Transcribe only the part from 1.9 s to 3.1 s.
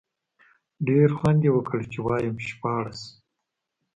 چې وایم شپاړس.